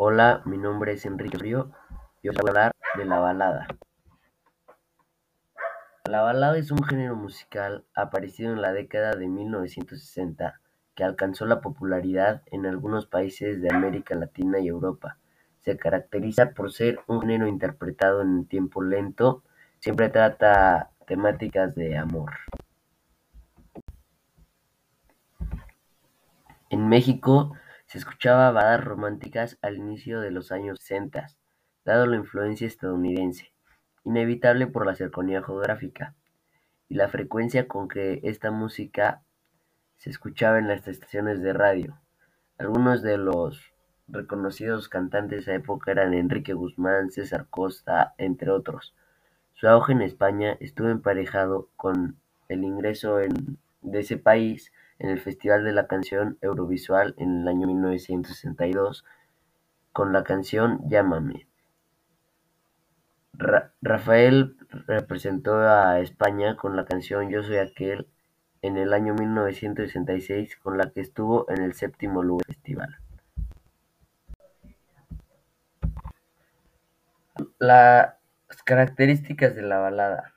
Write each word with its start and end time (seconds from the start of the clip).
Hola, 0.00 0.42
mi 0.44 0.58
nombre 0.58 0.92
es 0.92 1.04
Enrique 1.06 1.38
Río 1.38 1.72
y 2.22 2.28
os 2.28 2.36
voy 2.36 2.46
a 2.46 2.50
hablar 2.50 2.72
de 2.96 3.04
la 3.04 3.18
balada. 3.18 3.66
La 6.04 6.22
balada 6.22 6.56
es 6.56 6.70
un 6.70 6.84
género 6.84 7.16
musical 7.16 7.84
aparecido 7.96 8.52
en 8.52 8.62
la 8.62 8.72
década 8.72 9.16
de 9.16 9.26
1960 9.26 10.60
que 10.94 11.02
alcanzó 11.02 11.46
la 11.46 11.60
popularidad 11.60 12.42
en 12.46 12.64
algunos 12.66 13.06
países 13.06 13.60
de 13.60 13.74
América 13.74 14.14
Latina 14.14 14.60
y 14.60 14.68
Europa. 14.68 15.18
Se 15.62 15.76
caracteriza 15.76 16.52
por 16.52 16.70
ser 16.70 17.00
un 17.08 17.20
género 17.22 17.48
interpretado 17.48 18.22
en 18.22 18.46
tiempo 18.46 18.84
lento, 18.84 19.42
siempre 19.80 20.10
trata 20.10 20.90
temáticas 21.08 21.74
de 21.74 21.98
amor. 21.98 22.34
En 26.70 26.88
México 26.88 27.52
se 27.88 27.96
escuchaba 27.96 28.50
baladas 28.50 28.84
románticas 28.84 29.58
al 29.62 29.78
inicio 29.78 30.20
de 30.20 30.30
los 30.30 30.52
años 30.52 30.78
60, 30.80 31.26
dado 31.86 32.04
la 32.04 32.16
influencia 32.16 32.66
estadounidense, 32.66 33.54
inevitable 34.04 34.66
por 34.66 34.84
la 34.84 34.94
cercanía 34.94 35.42
geográfica, 35.42 36.14
y 36.90 36.96
la 36.96 37.08
frecuencia 37.08 37.66
con 37.66 37.88
que 37.88 38.20
esta 38.24 38.50
música 38.50 39.22
se 39.96 40.10
escuchaba 40.10 40.58
en 40.58 40.68
las 40.68 40.86
estaciones 40.86 41.40
de 41.40 41.54
radio. 41.54 41.98
Algunos 42.58 43.00
de 43.02 43.16
los 43.16 43.72
reconocidos 44.06 44.90
cantantes 44.90 45.46
de 45.46 45.52
esa 45.52 45.54
época 45.54 45.90
eran 45.90 46.12
Enrique 46.12 46.52
Guzmán, 46.52 47.10
César 47.10 47.46
Costa, 47.48 48.14
entre 48.18 48.50
otros. 48.50 48.94
Su 49.54 49.66
auge 49.66 49.94
en 49.94 50.02
España 50.02 50.58
estuvo 50.60 50.88
emparejado 50.88 51.70
con 51.76 52.16
el 52.50 52.64
ingreso 52.64 53.16
de 53.16 53.98
ese 53.98 54.18
país 54.18 54.72
en 54.98 55.10
el 55.10 55.20
Festival 55.20 55.64
de 55.64 55.72
la 55.72 55.86
Canción 55.86 56.38
Eurovisual 56.40 57.14
en 57.18 57.42
el 57.42 57.48
año 57.48 57.66
1962 57.66 59.04
con 59.92 60.12
la 60.12 60.24
canción 60.24 60.80
Llámame. 60.88 61.48
Rafael 63.80 64.56
representó 64.86 65.58
a 65.58 66.00
España 66.00 66.56
con 66.56 66.74
la 66.74 66.84
canción 66.84 67.30
Yo 67.30 67.44
soy 67.44 67.58
aquel 67.58 68.08
en 68.62 68.76
el 68.76 68.92
año 68.92 69.14
1966 69.14 70.56
con 70.56 70.76
la 70.76 70.90
que 70.90 71.00
estuvo 71.00 71.48
en 71.48 71.62
el 71.62 71.74
séptimo 71.74 72.24
lugar 72.24 72.46
del 72.46 72.56
festival. 72.56 72.98
Las 77.58 78.16
características 78.64 79.54
de 79.54 79.62
la 79.62 79.78
balada. 79.78 80.34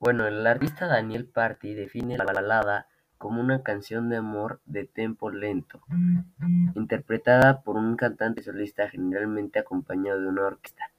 Bueno, 0.00 0.26
el 0.26 0.44
artista 0.46 0.86
Daniel 0.86 1.26
Party 1.26 1.74
define 1.74 2.18
la 2.18 2.24
balada 2.24 2.88
como 3.18 3.40
una 3.40 3.62
canción 3.62 4.08
de 4.08 4.16
amor 4.16 4.60
de 4.64 4.86
tempo 4.86 5.30
lento, 5.30 5.80
interpretada 6.74 7.62
por 7.62 7.76
un 7.76 7.96
cantante 7.96 8.42
solista 8.42 8.88
generalmente 8.88 9.58
acompañado 9.58 10.20
de 10.20 10.28
una 10.28 10.46
orquesta. 10.46 10.90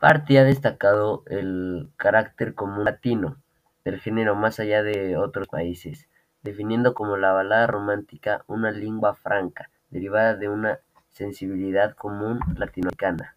Party 0.00 0.38
ha 0.38 0.44
destacado 0.44 1.24
el 1.26 1.90
carácter 1.96 2.54
común 2.54 2.84
latino 2.84 3.36
del 3.84 4.00
género 4.00 4.34
más 4.34 4.60
allá 4.60 4.82
de 4.82 5.16
otros 5.16 5.48
países, 5.48 6.08
definiendo 6.42 6.94
como 6.94 7.16
la 7.16 7.32
balada 7.32 7.66
romántica 7.66 8.44
una 8.46 8.70
lengua 8.70 9.14
franca, 9.14 9.70
derivada 9.90 10.34
de 10.36 10.48
una 10.48 10.78
sensibilidad 11.10 11.94
común 11.94 12.38
latinoamericana. 12.56 13.34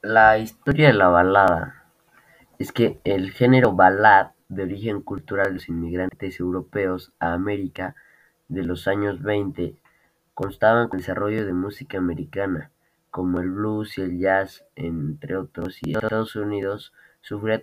La 0.00 0.38
historia 0.38 0.88
de 0.88 0.94
la 0.94 1.08
balada 1.08 1.83
es 2.58 2.72
que 2.72 3.00
el 3.04 3.30
género 3.32 3.72
ballad, 3.72 4.30
de 4.48 4.62
origen 4.62 5.00
cultural 5.00 5.46
de 5.46 5.52
los 5.54 5.68
inmigrantes 5.68 6.38
europeos 6.38 7.12
a 7.18 7.32
América 7.32 7.96
de 8.48 8.62
los 8.62 8.86
años 8.86 9.22
20, 9.22 9.76
constaba 10.34 10.88
con 10.88 10.98
el 10.98 11.02
desarrollo 11.02 11.46
de 11.46 11.52
música 11.52 11.98
americana, 11.98 12.70
como 13.10 13.40
el 13.40 13.50
blues 13.50 13.98
y 13.98 14.02
el 14.02 14.18
jazz, 14.18 14.64
entre 14.76 15.36
otros, 15.36 15.78
y 15.82 15.92
Estados 15.92 16.36
Unidos 16.36 16.92
sufría 17.20 17.62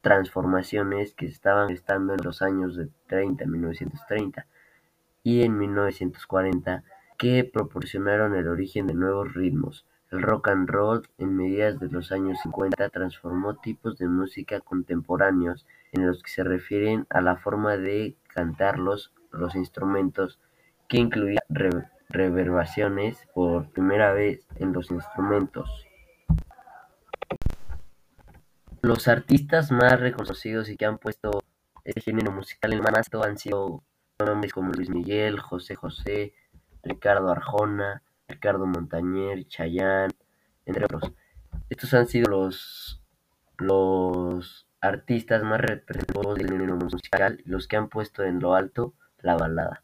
transformaciones 0.00 1.14
que 1.14 1.26
estaban 1.26 1.68
gestando 1.68 2.14
en 2.14 2.24
los 2.24 2.40
años 2.40 2.76
de 2.76 2.88
30, 3.08 3.44
1930 3.46 4.46
y 5.22 5.42
en 5.42 5.58
1940, 5.58 6.84
que 7.18 7.44
proporcionaron 7.44 8.34
el 8.34 8.48
origen 8.48 8.86
de 8.86 8.94
nuevos 8.94 9.34
ritmos. 9.34 9.84
El 10.10 10.22
rock 10.22 10.48
and 10.48 10.68
roll, 10.68 11.02
en 11.18 11.36
mediados 11.36 11.80
de 11.80 11.88
los 11.88 12.12
años 12.12 12.38
50, 12.42 12.90
transformó 12.90 13.56
tipos 13.56 13.98
de 13.98 14.06
música 14.06 14.60
contemporáneos 14.60 15.66
en 15.92 16.06
los 16.06 16.22
que 16.22 16.30
se 16.30 16.44
refieren 16.44 17.06
a 17.10 17.20
la 17.20 17.36
forma 17.36 17.76
de 17.76 18.16
cantar 18.28 18.78
los, 18.78 19.12
instrumentos, 19.54 20.38
que 20.88 20.98
incluía 20.98 21.40
reverberaciones 22.08 23.26
por 23.34 23.68
primera 23.70 24.12
vez 24.12 24.46
en 24.56 24.72
los 24.72 24.92
instrumentos. 24.92 25.68
Los 28.82 29.08
artistas 29.08 29.72
más 29.72 29.98
reconocidos 29.98 30.68
y 30.68 30.76
que 30.76 30.86
han 30.86 30.98
puesto 30.98 31.42
este 31.82 32.00
género 32.00 32.30
musical 32.30 32.72
en 32.72 32.82
manasto 32.82 33.24
han 33.24 33.38
sido 33.38 33.82
nombres 34.24 34.52
como 34.52 34.72
Luis 34.72 34.88
Miguel, 34.88 35.40
José 35.40 35.74
José, 35.74 36.34
Ricardo 36.84 37.30
Arjona, 37.30 38.02
Ricardo 38.28 38.66
Montaner, 38.66 39.46
Chayanne, 39.46 40.14
entre 40.64 40.84
otros. 40.84 41.12
Estos 41.70 41.94
han 41.94 42.06
sido 42.06 42.30
los, 42.30 43.02
los 43.58 44.66
artistas 44.80 45.42
más 45.42 45.60
representativos 45.60 46.36
del 46.36 46.50
género 46.50 46.76
musical, 46.76 47.40
los 47.44 47.66
que 47.68 47.76
han 47.76 47.88
puesto 47.88 48.22
en 48.22 48.40
lo 48.40 48.54
alto 48.54 48.94
la 49.20 49.36
balada. 49.36 49.82